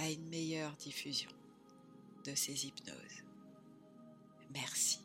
[0.00, 1.30] à une meilleure diffusion
[2.24, 3.22] de ces hypnoses.
[4.54, 4.98] Merci.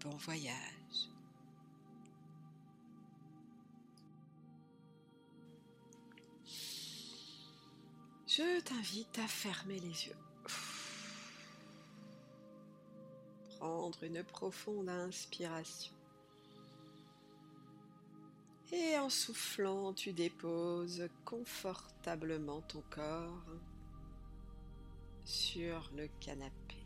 [0.00, 0.54] Bon voyage.
[8.28, 10.16] Je t'invite à fermer les yeux.
[13.58, 15.92] Prendre une profonde inspiration.
[18.72, 23.42] Et en soufflant, tu déposes confortablement ton corps
[25.30, 26.76] sur le canapé.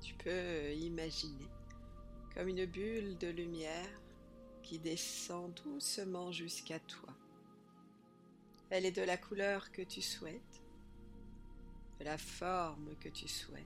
[0.00, 1.48] Tu peux imaginer
[2.34, 3.88] comme une bulle de lumière
[4.64, 7.14] qui descend doucement jusqu'à toi.
[8.68, 10.62] Elle est de la couleur que tu souhaites,
[12.00, 13.64] de la forme que tu souhaites,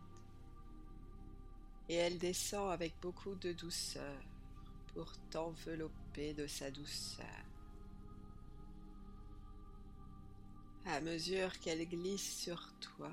[1.88, 4.20] et elle descend avec beaucoup de douceur
[4.92, 7.47] pour t'envelopper de sa douceur.
[10.90, 13.10] À mesure qu'elle glisse sur toi,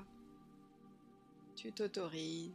[1.54, 2.50] tu t'autorises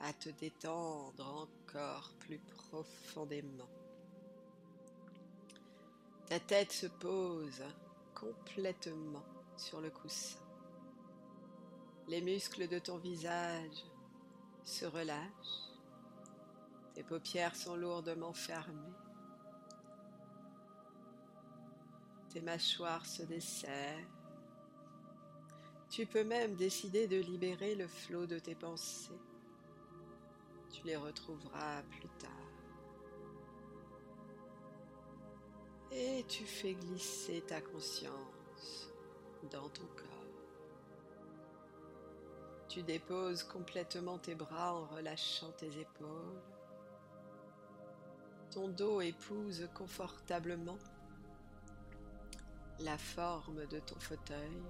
[0.00, 3.68] à te détendre encore plus profondément.
[6.26, 7.62] Ta tête se pose
[8.14, 9.26] complètement
[9.58, 10.40] sur le coussin.
[12.08, 13.84] Les muscles de ton visage
[14.64, 15.68] se relâchent.
[16.94, 18.94] Tes paupières sont lourdement fermées.
[22.34, 24.10] Tes mâchoires se desserrent.
[25.88, 29.20] Tu peux même décider de libérer le flot de tes pensées.
[30.72, 32.30] Tu les retrouveras plus tard.
[35.92, 38.90] Et tu fais glisser ta conscience
[39.52, 40.08] dans ton corps.
[42.68, 46.42] Tu déposes complètement tes bras en relâchant tes épaules.
[48.50, 50.78] Ton dos épouse confortablement
[52.80, 54.62] la forme de ton fauteuil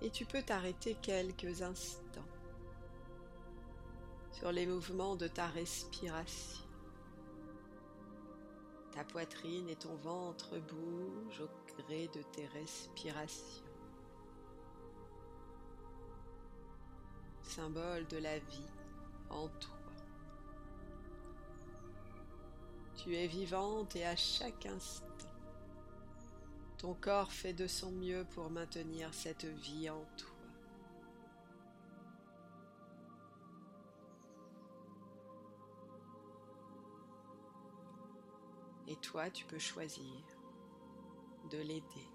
[0.00, 2.20] et tu peux t'arrêter quelques instants
[4.32, 6.64] sur les mouvements de ta respiration.
[8.92, 13.64] Ta poitrine et ton ventre bougent au gré de tes respirations.
[17.42, 18.70] Symbole de la vie
[19.30, 19.74] en toi.
[22.96, 25.07] Tu es vivante et à chaque instant,
[26.78, 30.30] ton corps fait de son mieux pour maintenir cette vie en toi.
[38.86, 40.24] Et toi, tu peux choisir
[41.50, 42.08] de l'aider,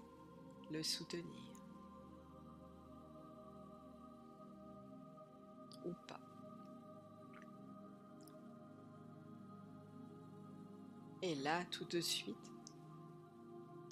[0.72, 1.52] le soutenir
[5.84, 6.20] ou pas.
[11.22, 12.53] Et là, tout de suite,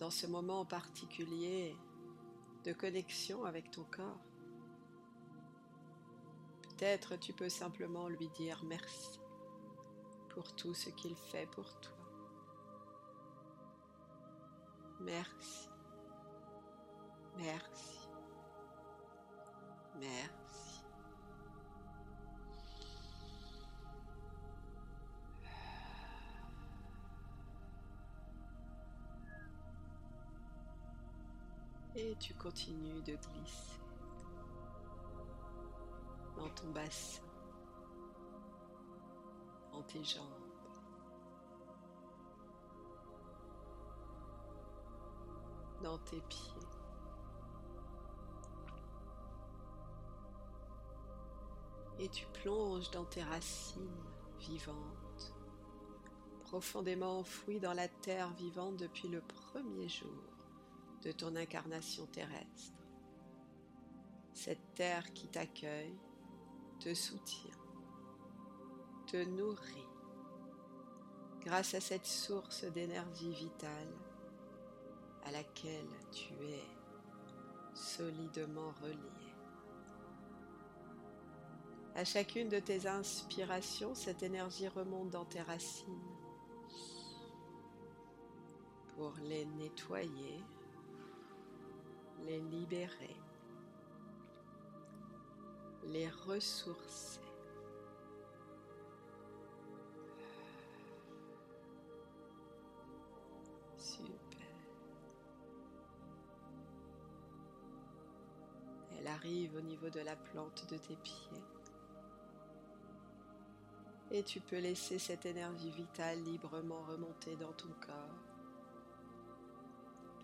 [0.03, 1.77] dans ce moment particulier
[2.65, 4.19] de connexion avec ton corps.
[6.63, 9.21] Peut-être tu peux simplement lui dire merci
[10.31, 11.95] pour tout ce qu'il fait pour toi.
[14.99, 15.69] Merci.
[17.39, 18.09] Merci.
[20.01, 20.42] Merci.
[32.03, 33.81] Et tu continues de glisser
[36.37, 37.23] dans ton bassin,
[39.73, 40.27] dans tes jambes.
[45.83, 46.53] dans tes pieds.
[51.99, 54.05] Et tu plonges dans tes racines
[54.39, 55.35] vivantes,
[56.45, 60.32] profondément enfouies dans la terre vivante depuis le premier jour
[61.03, 62.73] de ton incarnation terrestre.
[64.33, 65.99] Cette terre qui t'accueille,
[66.81, 67.51] te soutient,
[69.07, 69.89] te nourrit
[71.41, 73.93] grâce à cette source d'énergie vitale
[75.25, 76.65] à laquelle tu es
[77.75, 78.97] solidement relié.
[81.95, 86.13] À chacune de tes inspirations, cette énergie remonte dans tes racines
[88.97, 90.41] pour les nettoyer,
[92.27, 93.17] les libérer,
[95.85, 97.21] les ressourcer.
[103.77, 104.41] Super.
[108.99, 111.43] Elle arrive au niveau de la plante de tes pieds.
[114.13, 118.32] Et tu peux laisser cette énergie vitale librement remonter dans ton corps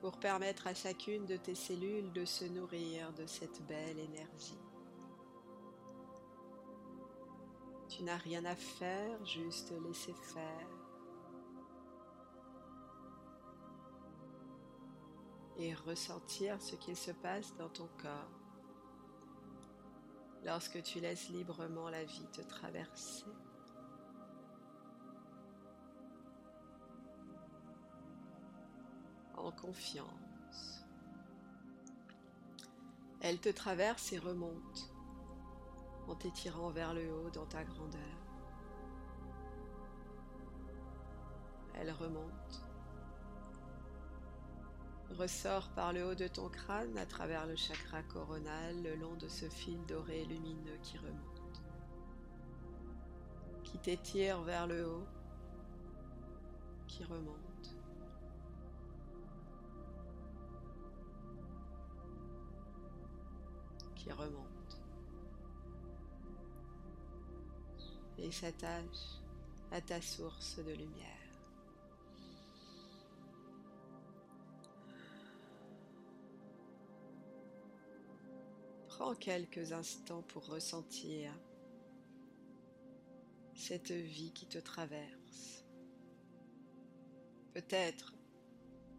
[0.01, 4.59] pour permettre à chacune de tes cellules de se nourrir de cette belle énergie.
[7.89, 10.69] Tu n'as rien à faire, juste laisser faire.
[15.59, 18.39] Et ressentir ce qu'il se passe dans ton corps
[20.45, 23.25] lorsque tu laisses librement la vie te traverser.
[29.53, 30.85] Confiance.
[33.21, 34.91] Elle te traverse et remonte
[36.07, 38.01] en t'étirant vers le haut dans ta grandeur.
[41.75, 42.65] Elle remonte,
[45.11, 49.29] ressort par le haut de ton crâne à travers le chakra coronal le long de
[49.29, 51.63] ce fil doré lumineux qui remonte,
[53.65, 55.07] qui t'étire vers le haut,
[56.87, 57.48] qui remonte.
[64.13, 64.59] Remonte.
[68.19, 69.21] et s'attache
[69.71, 71.15] à ta source de lumière.
[78.89, 81.33] Prends quelques instants pour ressentir
[83.55, 85.65] cette vie qui te traverse.
[87.55, 88.15] Peut-être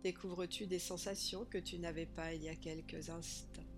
[0.03, 3.68] découvres-tu des sensations que tu n'avais pas il y a quelques instants.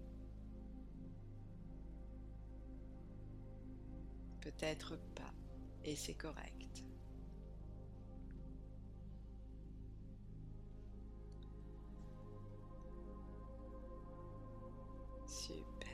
[4.61, 5.33] Peut-être pas,
[5.83, 6.83] et c'est correct.
[15.25, 15.89] Super.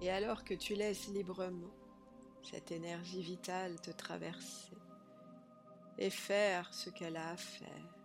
[0.00, 1.70] Et alors que tu laisses librement
[2.42, 4.76] cette énergie vitale te traverser
[5.98, 7.96] et faire ce qu'elle a à faire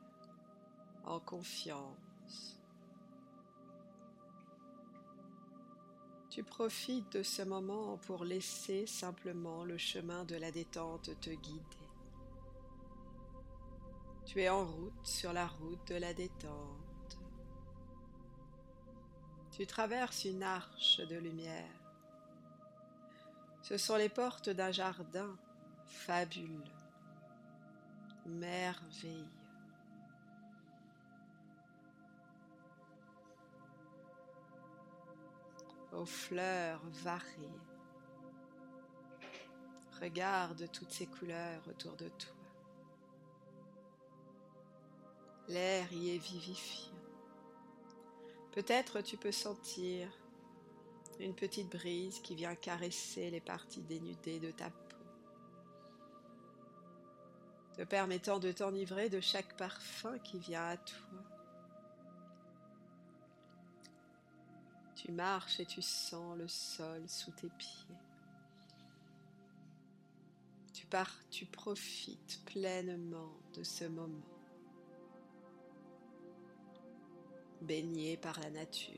[1.03, 2.56] en confiance,
[6.37, 11.89] Tu profites de ce moment pour laisser simplement le chemin de la détente te guider.
[14.23, 17.17] Tu es en route sur la route de la détente.
[19.49, 21.81] Tu traverses une arche de lumière.
[23.63, 25.35] Ce sont les portes d'un jardin
[25.87, 26.61] fabuleux,
[28.27, 29.25] merveilleux.
[35.97, 37.59] Aux fleurs variées.
[39.99, 42.35] Regarde toutes ces couleurs autour de toi.
[45.47, 46.93] L'air y est vivifiant.
[48.51, 50.09] Peut-être tu peux sentir
[51.19, 54.97] une petite brise qui vient caresser les parties dénudées de ta peau,
[57.75, 61.36] te permettant de t'enivrer de chaque parfum qui vient à toi.
[64.97, 67.95] Tu marches et tu sens le sol sous tes pieds.
[70.73, 74.25] Tu pars, tu profites pleinement de ce moment,
[77.61, 78.95] baigné par la nature.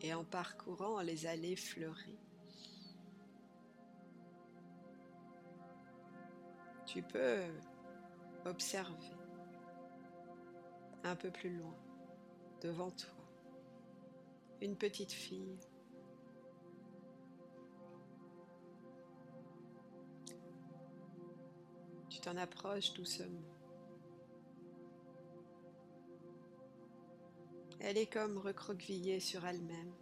[0.00, 2.18] Et en parcourant les allées fleuries,
[6.86, 7.42] tu peux
[8.46, 9.12] observer
[11.04, 11.76] un peu plus loin
[12.60, 13.10] devant toi
[14.60, 15.58] une petite fille.
[22.08, 23.42] Tu t'en approches doucement.
[27.80, 29.92] Elle est comme recroquevillée sur elle-même.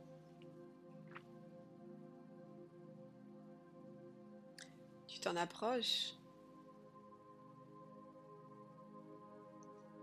[5.07, 6.15] Tu t'en approches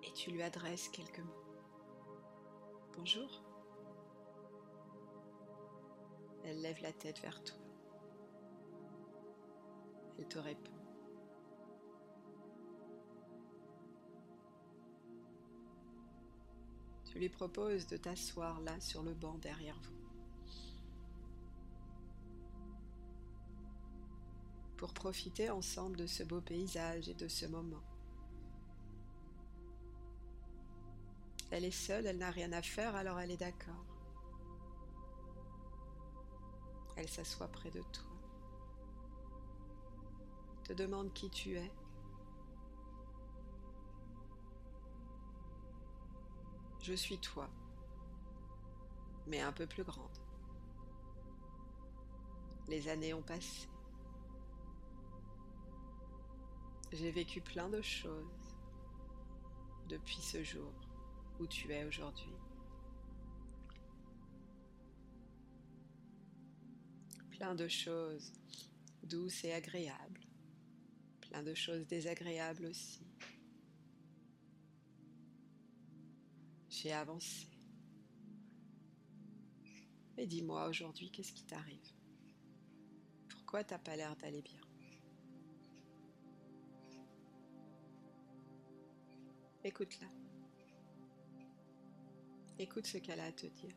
[0.04, 1.43] et tu lui adresses quelques mots.
[2.98, 3.44] Bonjour.
[6.44, 7.58] Elle lève la tête vers toi.
[10.18, 10.72] Elle te répond.
[17.06, 20.04] Tu lui proposes de t'asseoir là sur le banc derrière vous.
[24.84, 27.82] pour profiter ensemble de ce beau paysage et de ce moment.
[31.56, 33.86] Elle est seule, elle n'a rien à faire, alors elle est d'accord.
[36.96, 38.12] Elle s'assoit près de toi,
[40.64, 41.72] te demande qui tu es.
[46.82, 47.48] Je suis toi,
[49.28, 50.18] mais un peu plus grande.
[52.68, 53.70] Les années ont passé.
[56.92, 58.58] J'ai vécu plein de choses
[59.88, 60.74] depuis ce jour
[61.40, 62.34] où tu es aujourd'hui.
[67.32, 68.32] Plein de choses
[69.04, 70.22] douces et agréables.
[71.22, 73.06] Plein de choses désagréables aussi.
[76.70, 77.48] J'ai avancé.
[80.18, 81.94] Et dis-moi aujourd'hui, qu'est-ce qui t'arrive?
[83.30, 84.62] Pourquoi t'as pas l'air d'aller bien?
[89.64, 90.23] Écoute-la.
[92.64, 93.76] Écoute ce qu'elle a à te dire.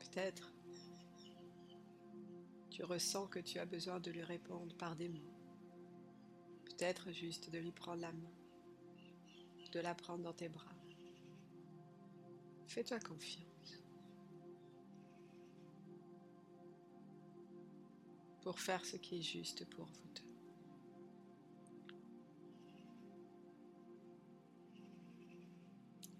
[0.00, 0.52] Peut-être
[2.68, 5.32] tu ressens que tu as besoin de lui répondre par des mots.
[6.66, 8.34] Peut-être juste de lui prendre la main,
[9.72, 10.76] de la prendre dans tes bras.
[12.66, 13.49] Fais-toi confiance.
[18.50, 20.24] Pour faire ce qui est juste pour vous deux.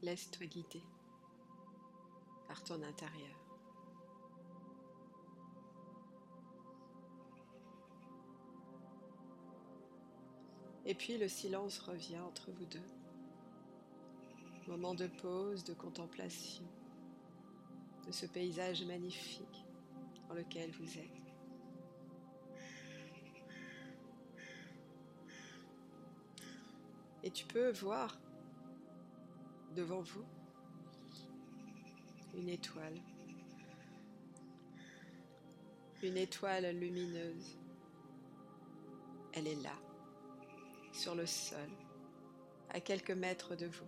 [0.02, 0.84] Laisse-toi guider
[2.46, 3.36] par ton intérieur.
[10.86, 12.78] Et puis le silence revient entre vous deux.
[14.68, 16.62] Moment de pause, de contemplation
[18.06, 19.64] de ce paysage magnifique
[20.28, 21.19] dans lequel vous êtes.
[27.22, 28.18] Et tu peux voir
[29.74, 30.24] devant vous
[32.34, 33.00] une étoile,
[36.02, 37.58] une étoile lumineuse.
[39.32, 39.76] Elle est là,
[40.92, 41.68] sur le sol,
[42.70, 43.86] à quelques mètres de vous.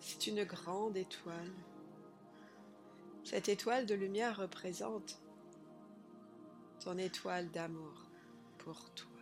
[0.00, 1.52] C'est une grande étoile.
[3.22, 5.18] Cette étoile de lumière représente
[6.80, 8.10] ton étoile d'amour
[8.58, 9.13] pour toi.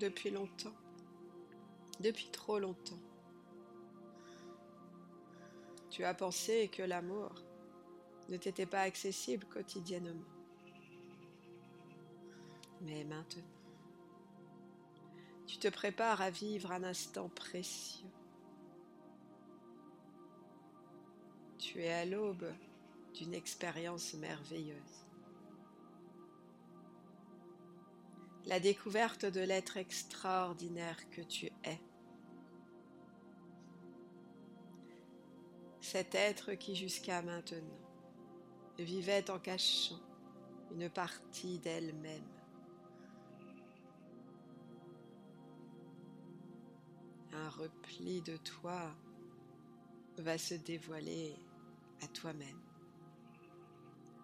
[0.00, 0.72] Depuis longtemps,
[2.00, 2.98] depuis trop longtemps,
[5.90, 7.34] tu as pensé que l'amour
[8.30, 10.24] ne t'était pas accessible quotidiennement.
[12.80, 13.42] Mais maintenant,
[15.46, 18.08] tu te prépares à vivre un instant précieux.
[21.58, 22.50] Tu es à l'aube
[23.12, 25.09] d'une expérience merveilleuse.
[28.46, 31.80] La découverte de l'être extraordinaire que tu es.
[35.80, 37.78] Cet être qui jusqu'à maintenant
[38.78, 40.00] vivait en cachant
[40.72, 42.40] une partie d'elle-même
[47.32, 48.94] un repli de toi
[50.18, 51.34] va se dévoiler
[52.02, 52.60] à toi-même,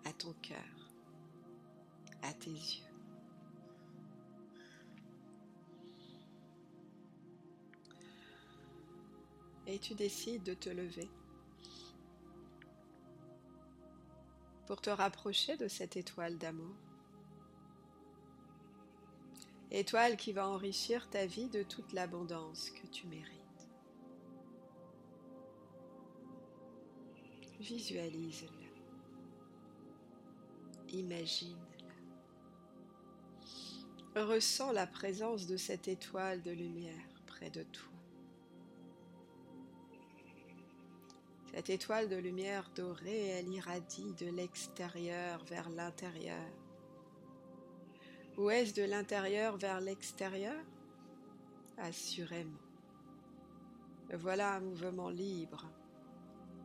[0.05, 0.93] à ton cœur,
[2.23, 2.86] à tes yeux.
[9.67, 11.09] Et tu décides de te lever
[14.67, 16.75] pour te rapprocher de cette étoile d'amour.
[19.71, 23.43] Étoile qui va enrichir ta vie de toute l'abondance que tu mérites.
[27.61, 28.51] Visualise-la.
[30.93, 31.67] Imagine-la.
[34.23, 37.96] Ressens la présence de cette étoile de lumière près de toi.
[41.57, 46.45] Cette étoile de lumière dorée, elle irradie de l'extérieur vers l'intérieur
[48.37, 50.63] ou est-ce de l'intérieur vers l'extérieur?
[51.79, 52.59] Assurément.
[54.13, 55.65] Voilà un mouvement libre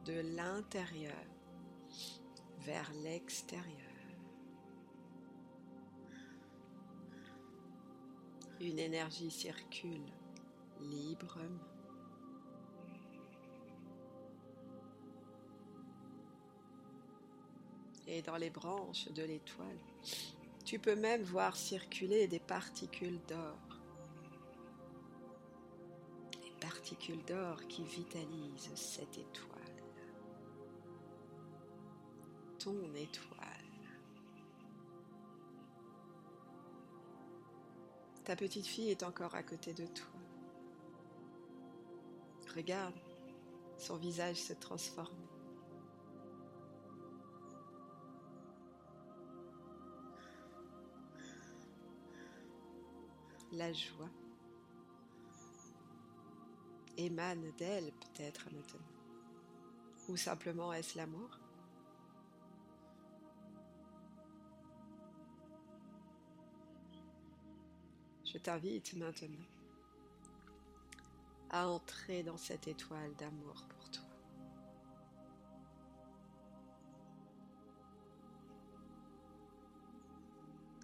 [0.05, 1.24] de l'intérieur
[2.60, 3.77] vers l'extérieur.
[8.60, 10.12] Une énergie circule
[10.81, 11.80] librement.
[18.13, 19.80] Et dans les branches de l'étoile,
[20.65, 23.80] tu peux même voir circuler des particules d'or.
[26.34, 29.62] Des particules d'or qui vitalisent cette étoile.
[32.60, 33.48] Ton étoile.
[38.25, 40.20] Ta petite fille est encore à côté de toi.
[42.58, 43.00] Regarde,
[43.77, 45.15] son visage se transforme.
[53.53, 54.10] La joie
[56.98, 58.79] émane d'elle peut-être maintenant.
[60.08, 61.38] Ou simplement est-ce l'amour?
[68.24, 69.46] Je t'invite maintenant
[71.50, 74.05] à entrer dans cette étoile d'amour pour toi.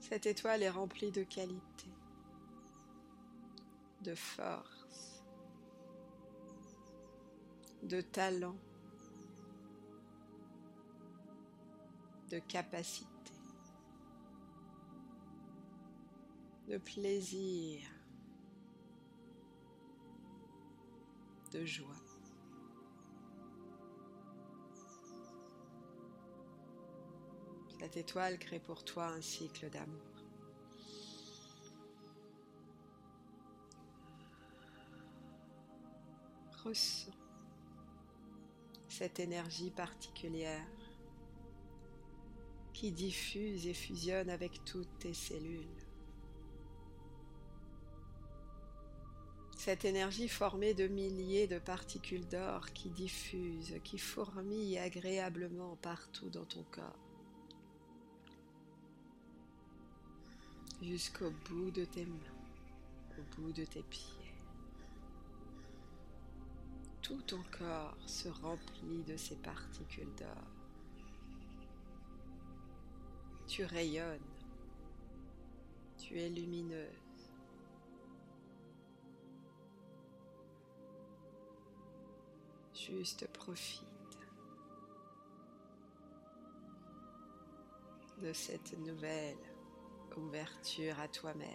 [0.02, 1.88] Cette étoile est remplie de qualité,
[4.08, 5.22] de force,
[7.84, 8.56] de talent,
[12.32, 13.08] de capacité.
[16.68, 17.80] de plaisir,
[21.54, 21.88] de joie.
[27.80, 30.07] Cette étoile crée pour toi un cycle d'amour.
[38.90, 40.68] Cette énergie particulière
[42.74, 45.66] qui diffuse et fusionne avec toutes tes cellules.
[49.58, 56.46] Cette énergie formée de milliers de particules d'or qui diffusent, qui fourmillent agréablement partout dans
[56.46, 57.00] ton corps.
[60.82, 64.27] Jusqu'au bout de tes mains, au bout de tes pieds.
[67.08, 70.44] Tout ton corps se remplit de ces particules d'or.
[73.48, 74.20] Tu rayonnes.
[75.98, 77.32] Tu es lumineuse.
[82.74, 83.86] Juste profite
[88.22, 89.38] de cette nouvelle
[90.18, 91.48] ouverture à toi-même.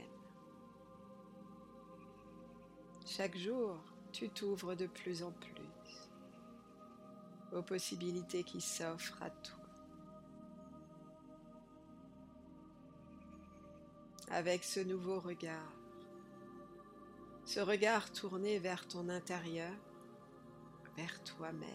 [3.05, 5.53] Chaque jour, tu t'ouvres de plus en plus
[7.53, 9.59] aux possibilités qui s'offrent à toi.
[14.31, 15.73] Avec ce nouveau regard,
[17.45, 19.75] ce regard tourné vers ton intérieur,
[20.97, 21.69] vers toi-même.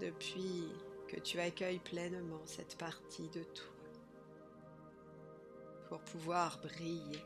[0.00, 0.68] Depuis
[1.08, 3.74] que tu accueilles pleinement cette partie de toi
[5.88, 7.24] pour pouvoir briller,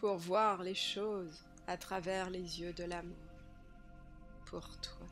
[0.00, 3.16] pour voir les choses à travers les yeux de l'amour
[4.46, 5.06] pour toi.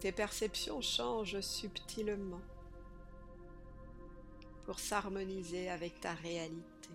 [0.00, 2.40] Tes perceptions changent subtilement
[4.64, 6.90] pour s'harmoniser avec ta réalité,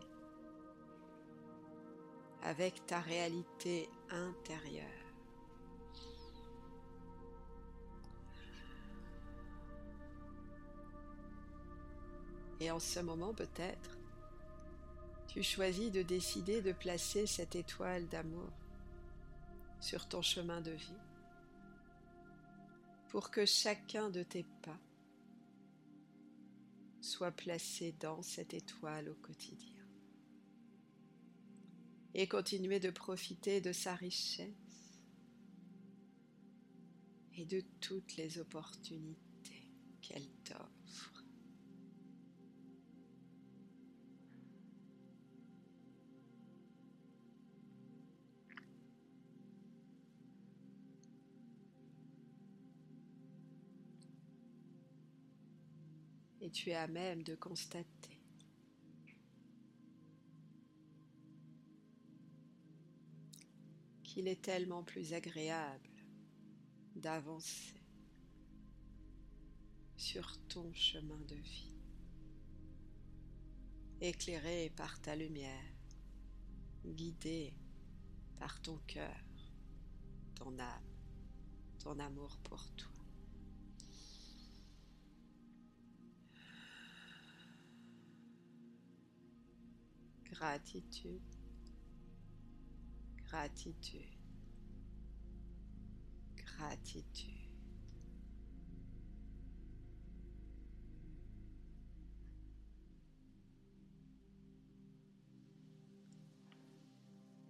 [2.43, 5.00] avec ta réalité intérieure.
[12.61, 13.97] Et en ce moment peut-être,
[15.27, 18.51] tu choisis de décider de placer cette étoile d'amour
[19.79, 21.01] sur ton chemin de vie
[23.09, 24.79] pour que chacun de tes pas
[27.01, 29.83] soit placé dans cette étoile au quotidien.
[32.13, 34.99] Et continuer de profiter de sa richesse
[37.37, 39.67] et de toutes les opportunités
[40.01, 40.80] qu'elle t'offre.
[56.41, 58.19] Et tu es à même de constater
[64.03, 65.89] qu'il est tellement plus agréable
[66.95, 67.81] d'avancer
[69.95, 71.75] sur ton chemin de vie,
[74.01, 75.75] éclairé par ta lumière,
[76.83, 77.53] guidé
[78.39, 79.23] par ton cœur,
[80.35, 80.83] ton âme,
[81.79, 82.90] ton amour pour toi.
[90.41, 91.21] Gratitude.
[93.29, 94.01] Gratitude.
[96.35, 97.29] Gratitude.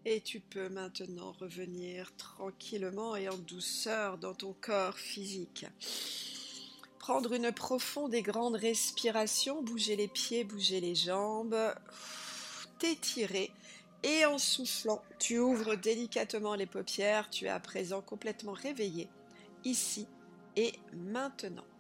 [0.04, 5.66] Et tu peux maintenant revenir tranquillement et en douceur dans ton corps physique.
[7.00, 11.56] Prendre une profonde et grande respiration, bouger les pieds, bouger les jambes,
[12.82, 13.52] t'étirer
[14.04, 19.08] et en soufflant, tu ouvres délicatement les paupières, tu es à présent complètement réveillé,
[19.64, 20.08] ici
[20.56, 21.71] et maintenant.